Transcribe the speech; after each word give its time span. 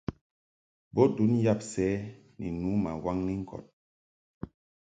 Bo 0.93 1.03
ndun 1.09 1.33
yab 1.45 1.59
sɛ 1.71 1.87
ni 2.39 2.47
nu 2.59 2.69
ma 2.83 2.91
waŋni 3.03 3.33
ŋkɔd. 3.41 3.65